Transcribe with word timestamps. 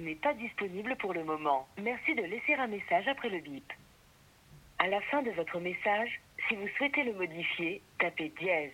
n'est 0.00 0.16
pas 0.16 0.34
disponible 0.34 0.96
pour 0.96 1.14
le 1.14 1.24
moment. 1.24 1.66
Merci 1.80 2.14
de 2.14 2.22
laisser 2.22 2.54
un 2.54 2.66
message 2.66 3.08
après 3.08 3.28
le 3.28 3.40
bip. 3.40 3.72
À 4.78 4.88
la 4.88 5.00
fin 5.02 5.22
de 5.22 5.30
votre 5.32 5.60
message, 5.60 6.20
si 6.48 6.56
vous 6.56 6.68
souhaitez 6.78 7.02
le 7.02 7.12
modifier, 7.12 7.82
tapez 7.98 8.32
dièse. 8.40 8.72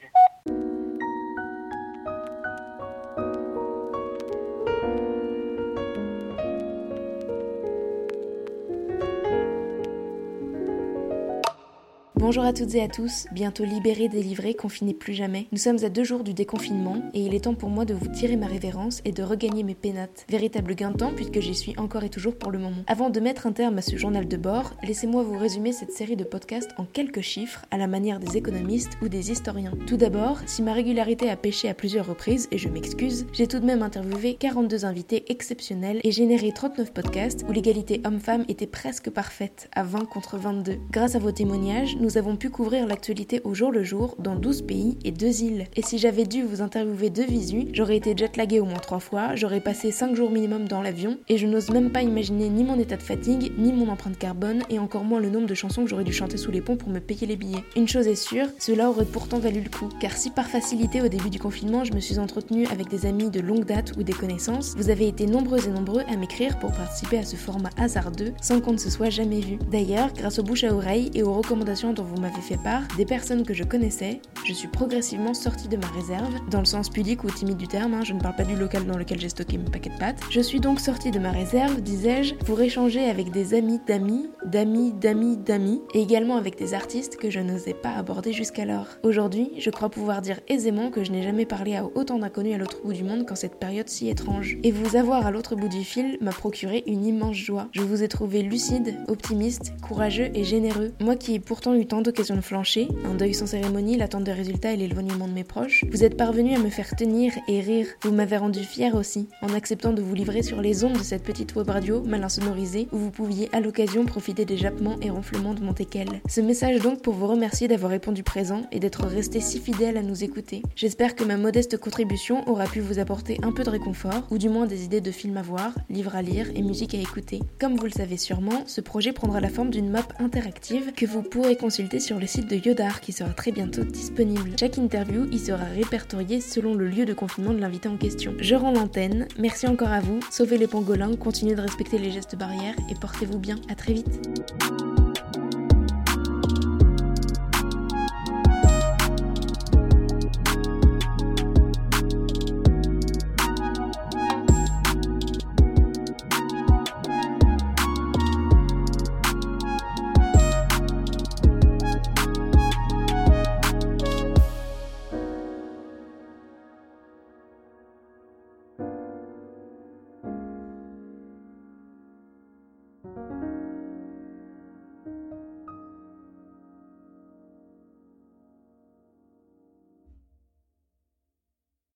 Bonjour 12.19 12.45
à 12.45 12.55
toutes 12.55 12.75
et 12.75 12.83
à 12.83 12.89
tous, 12.89 13.27
bientôt 13.31 13.65
libérés, 13.65 14.09
délivrés, 14.09 14.55
confinés 14.55 14.95
plus 14.95 15.13
jamais. 15.13 15.49
Nous 15.53 15.59
sommes 15.59 15.85
à 15.85 15.91
deux 15.91 16.03
jours 16.03 16.25
du 16.25 16.33
déconfinement 16.33 17.03
et 17.13 17.21
il 17.21 17.35
est 17.35 17.45
temps 17.45 17.55
pour 17.55 17.69
moi 17.69 17.85
de 17.85 17.93
vous 17.93 18.09
tirer 18.09 18.37
ma 18.37 18.47
révérence 18.47 19.03
et 19.05 19.13
de 19.13 19.23
regagner 19.23 19.63
mes 19.65 19.75
pénates. 19.75 20.25
Véritable 20.31 20.75
gain 20.75 20.93
de 20.93 20.97
temps 20.97 21.13
puisque 21.15 21.41
j'y 21.41 21.55
suis 21.55 21.75
encore 21.77 22.05
et 22.05 22.09
toujours 22.09 22.35
pour 22.35 22.51
le 22.51 22.59
moment. 22.59 22.85
Avant 22.87 23.11
de 23.11 23.21
mettre 23.21 23.47
un 23.47 23.53
terme 23.53 23.77
à 23.77 23.83
ce 23.83 23.97
journal 23.97 24.27
de 24.27 24.37
bord, 24.39 24.73
laissez-moi 24.83 25.25
vous 25.25 25.37
résumer 25.37 25.73
cette 25.73 25.93
série 25.93 26.17
de 26.17 26.25
podcasts 26.25 26.71
en 26.79 26.87
quelques 26.87 27.21
chiffres 27.21 27.67
à 27.71 27.77
la 27.77 27.87
manière 27.87 28.19
des 28.19 28.39
économistes 28.39 28.97
ou 29.03 29.09
des 29.09 29.31
historiens. 29.31 29.75
Tout 29.87 29.99
d'abord, 29.99 30.39
si 30.47 30.63
ma 30.63 30.73
régularité 30.73 31.29
a 31.29 31.37
pêché 31.37 31.69
à 31.69 31.75
plusieurs 31.75 32.07
reprises, 32.07 32.49
et 32.51 32.57
je 32.57 32.71
m'excuse, 32.71 33.27
j'ai 33.35 33.47
tout 33.47 33.59
de 33.59 33.67
même 33.67 33.83
interviewé 33.83 34.37
42 34.41 34.87
invités 34.87 35.31
exceptionnels 35.31 36.01
et 36.03 36.13
généré 36.13 36.51
39 36.51 36.95
podcasts 36.95 37.45
où 37.47 37.53
l'égalité 37.53 38.01
homme-femme 38.07 38.47
était 38.49 38.67
presque 38.67 39.11
parfaite, 39.11 39.69
à 39.75 39.83
20 39.83 40.07
contre 40.07 40.39
22. 40.39 40.79
Grâce 40.91 41.15
à 41.15 41.19
vos 41.19 41.33
témoignages, 41.33 41.95
nous 42.06 42.06
avons 42.17 42.37
pu 42.37 42.51
couvrir 42.51 42.87
l'actualité 42.87 43.41
au 43.45 43.55
jour 43.55 43.73
le 43.73 43.83
jour 43.83 44.15
dans 44.19 44.37
12 44.37 44.63
pays 44.63 44.99
et 45.05 45.11
2 45.11 45.43
îles. 45.43 45.67
Et 45.77 45.83
si 45.83 45.99
j'avais 45.99 46.25
dû 46.25 46.43
vous 46.43 46.63
interviewer 46.63 47.11
de 47.11 47.23
visu, 47.23 47.67
j'aurais 47.73 47.97
été 47.97 48.15
jetlagué 48.17 48.61
au 48.61 48.65
moins 48.65 48.79
3 48.79 49.01
fois, 49.01 49.35
j'aurais 49.35 49.61
passé 49.61 49.91
5 49.91 50.15
jours 50.15 50.31
minimum 50.31 50.69
dans 50.69 50.83
l'avion, 50.83 51.19
et 51.29 51.39
je 51.39 51.47
n'ose 51.47 51.71
même 51.71 51.91
pas 51.91 52.03
imaginer 52.03 52.49
ni 52.49 52.65
mon 52.65 52.79
état 52.79 52.97
de 52.97 53.03
fatigue, 53.03 53.53
ni 53.59 53.73
mon 53.73 53.89
empreinte 53.89 54.19
carbone, 54.19 54.63
et 54.71 54.79
encore 54.79 55.05
moins 55.05 55.21
le 55.21 55.31
nombre 55.31 55.47
de 55.47 55.55
chansons 55.55 55.83
que 55.83 55.91
j'aurais 55.91 56.05
dû 56.05 56.13
chanter 56.13 56.37
sous 56.37 56.51
les 56.51 56.61
ponts 56.61 56.77
pour 56.77 56.91
me 56.91 57.01
payer 57.01 57.27
les 57.27 57.37
billets. 57.37 57.65
Une 57.77 57.89
chose 57.89 58.07
est 58.07 58.15
sûre, 58.15 58.47
cela 58.59 58.89
aurait 58.89 59.05
pourtant 59.05 59.39
valu 59.39 59.61
le 59.61 59.71
coup, 59.71 59.89
car 60.01 60.17
si 60.17 60.31
par 60.31 60.47
facilité 60.47 61.03
au 61.03 61.09
début 61.09 61.31
du 61.31 61.39
confinement 61.39 61.85
je 61.85 61.93
me 61.93 62.01
suis 62.01 62.19
entretenue 62.19 62.67
avec 62.67 62.89
des 62.89 63.07
amis 63.07 63.31
de 63.31 63.41
longue 63.41 63.65
date 63.65 63.93
ou 63.99 64.03
des 64.03 64.13
connaissances, 64.13 64.75
vous 64.77 64.91
avez 64.91 65.09
été 65.09 65.27
nombreux 65.27 65.67
et 65.67 65.71
nombreux 65.71 66.03
à 66.09 66.17
m'écrire 66.17 66.59
pour 66.59 66.73
participer 66.73 67.19
à 67.19 67.25
ce 67.25 67.37
format 67.37 67.71
hasardeux 67.77 68.33
sans 68.41 68.61
qu'on 68.61 68.73
ne 68.73 68.79
se 68.79 68.91
soit 68.91 69.11
jamais 69.11 69.41
vu. 69.41 69.59
D'ailleurs, 69.71 70.13
grâce 70.13 70.39
aux 70.39 70.43
bouches 70.43 70.65
à 70.65 70.75
oreille 70.75 71.11
et 71.15 71.23
aux 71.23 71.33
recommandations 71.33 71.91
dont 71.97 72.05
vous 72.05 72.21
m'avez 72.21 72.43
fait 72.43 72.59
part, 72.63 72.83
des 72.97 73.07
personnes 73.07 73.45
que 73.45 73.55
je 73.55 73.65
connaissais, 73.65 74.21
je 74.45 74.53
suis 74.53 74.69
progressivement 74.69 75.35
sortie 75.35 75.67
de 75.67 75.77
ma 75.77 75.87
réserve, 75.89 76.33
dans 76.51 76.61
le 76.61 76.67
sens 76.67 76.91
pudique 76.91 77.25
ou 77.25 77.31
timide 77.31 77.57
du 77.57 77.67
terme, 77.67 77.95
hein, 77.95 78.05
je 78.05 78.13
ne 78.13 78.21
parle 78.21 78.37
pas 78.37 78.45
du 78.45 78.55
local 78.55 78.85
dans 78.87 78.99
lequel 78.99 79.19
j'ai 79.19 79.31
stocké 79.31 79.57
mes 79.57 79.65
paquets 79.65 79.91
de 79.91 79.99
pâtes. 79.99 80.21
Je 80.31 80.41
suis 80.41 80.61
donc 80.61 80.79
sortie 80.79 81.11
de 81.11 81.19
ma 81.19 81.31
réserve, 81.31 81.81
disais-je, 81.81 82.35
pour 82.35 82.61
échanger 82.61 83.09
avec 83.09 83.31
des 83.31 83.55
amis 83.55 83.81
d'amis, 83.87 84.29
d'amis, 84.45 84.93
d'amis, 84.93 85.37
d'amis, 85.39 85.81
et 85.95 86.03
également 86.03 86.37
avec 86.37 86.59
des 86.59 86.75
artistes 86.75 87.17
que 87.17 87.31
je 87.31 87.41
n'osais 87.41 87.75
pas 87.75 87.95
aborder 87.95 88.33
jusqu'alors. 88.33 88.87
Aujourd'hui, 89.03 89.51
je 89.59 89.71
crois 89.71 89.89
pouvoir 89.89 90.21
dire 90.21 90.41
aisément 90.49 90.91
que 90.91 91.03
je 91.03 91.13
n'ai 91.13 91.23
jamais 91.23 91.47
parlé 91.47 91.77
à 91.77 91.87
autant 91.95 92.19
d'inconnus 92.19 92.55
à 92.55 92.59
l'autre 92.59 92.83
bout 92.85 92.93
du 92.93 93.05
monde 93.05 93.27
qu'en 93.27 93.37
cette 93.37 93.59
période 93.59 93.89
si 93.89 94.09
étrange. 94.09 94.59
Et 94.63 94.71
vous 94.71 94.97
avoir 94.97 95.27
à 95.27 95.31
l'autre 95.31 95.57
bout 95.57 95.69
du 95.69 95.83
fil 95.83 96.19
m'a 96.21 96.33
procuré 96.33 96.85
une 96.87 97.07
immense 97.07 97.37
joie. 97.37 97.69
Je 97.73 97.83
vous 97.83 98.03
ai 98.03 98.09
trouvé 98.09 98.43
lucide, 98.43 98.97
optimiste, 99.09 99.73
courageux 99.81 100.31
et 100.35 100.45
généreux. 100.45 100.93
Moi 101.01 101.17
qui 101.17 101.35
ai 101.35 101.41
pourtant 101.41 101.75
eu 101.75 101.86
tant 101.87 102.03
d'occasions 102.03 102.37
de 102.37 102.41
flancher, 102.41 102.89
un 103.05 103.15
deuil 103.15 103.33
sans 103.33 103.47
cérémonie, 103.47 103.97
l'attente 103.97 104.25
de 104.25 104.33
résultats 104.33 104.73
et 104.73 104.77
l'éloignement 104.77 105.29
de 105.29 105.33
mes 105.33 105.45
proches, 105.45 105.85
vous 105.91 106.05
êtes 106.05 106.17
parvenu 106.17 106.55
à 106.55 106.59
me 106.59 106.69
faire 106.69 106.95
tenir 106.97 107.33
et 107.49 107.61
rire. 107.61 107.87
Vous 108.03 108.13
m'avez 108.13 108.37
rendu 108.37 108.61
fier 108.61 108.95
aussi, 108.95 109.29
en 109.43 109.55
acceptant 109.55 109.93
de 109.93 110.03
vous 110.03 110.15
livrer 110.15 110.43
sur 110.43 110.61
les 110.61 110.85
ondes 110.85 110.99
de 110.99 111.03
cette 111.03 111.23
petite 111.23 111.55
web 111.55 111.71
radio 111.71 112.03
mal 112.03 112.25
insonorisée 112.25 112.89
où 112.93 112.99
vous 112.99 113.11
pouviez 113.11 113.49
à 113.53 113.61
l'occasion 113.61 114.05
profiter 114.05 114.45
des 114.45 114.57
jappements 114.57 114.97
et 115.01 115.11
ronflements 115.11 115.55
de 115.55 115.63
mon 115.63 115.73
teckel. 115.73 116.09
Ce 116.29 116.41
message 116.41 116.81
donc 116.81 117.03
pour 117.03 117.15
vous 117.15 117.27
remercier 117.27 117.69
d'avoir 117.69 117.91
répondu 117.91 118.23
présent 118.23 118.63
et 118.73 118.81
d'être 118.81 119.07
resté 119.07 119.41
si 119.41 119.61
fidèle 119.61 119.97
à 119.97 120.03
nous 120.03 120.25
écouter. 120.25 120.63
J'espère 120.75 121.15
que 121.15 121.25
ma 121.25 121.37
modeste 121.37 121.79
contribution 121.79 122.49
aura 122.49 122.65
pu 122.65 122.81
vous 122.81 122.99
apporter 122.99 123.39
un 123.43 123.53
peu 123.53 123.63
de 123.63 123.71
réconfort, 123.71 124.27
ou 124.31 124.39
du 124.39 124.49
moins 124.49 124.67
des 124.67 124.85
idées 124.85 125.01
de 125.01 125.11
films 125.11 125.37
à 125.37 125.43
voir, 125.43 125.73
livres 125.89 126.17
à 126.17 126.23
lire 126.23 126.49
et 126.55 126.63
musique 126.63 126.95
à 126.95 126.99
écouter. 126.99 127.41
Comme 127.61 127.77
vous 127.77 127.85
le 127.85 127.91
savez 127.91 128.17
sûrement, 128.17 128.65
ce 128.67 128.81
projet 128.81 129.13
prendra 129.13 129.41
la 129.41 129.49
forme 129.49 129.71
d'une 129.71 129.91
map 129.91 130.07
interactive 130.19 130.93
que 130.93 131.07
vous 131.07 131.23
pourrez 131.23 131.57
sur 131.99 132.19
le 132.19 132.27
site 132.27 132.49
de 132.49 132.57
Yodar 132.57 133.03
qui 133.03 133.13
sera 133.13 133.29
très 133.31 133.53
bientôt 133.53 133.85
disponible. 133.85 134.53
Chaque 134.59 134.79
interview 134.79 135.27
y 135.31 135.39
sera 135.39 135.65
répertoriée 135.65 136.41
selon 136.41 136.75
le 136.75 136.89
lieu 136.89 137.05
de 137.05 137.13
confinement 137.13 137.53
de 137.53 137.59
l'invité 137.59 137.87
en 137.89 137.99
question. 137.99 138.33
Je 138.39 138.55
rends 138.55 138.73
l'antenne, 138.73 139.29
merci 139.39 139.67
encore 139.67 139.93
à 139.93 140.01
vous, 140.01 140.21
sauvez 140.31 140.57
les 140.57 140.69
pangolins, 140.69 141.15
continuez 141.17 141.55
de 141.55 141.61
respecter 141.61 141.99
les 141.99 142.11
gestes 142.11 142.37
barrières 142.37 142.77
et 142.91 142.95
portez-vous 142.95 143.39
bien, 143.39 143.57
à 143.69 143.75
très 143.75 143.93
vite. 143.93 145.06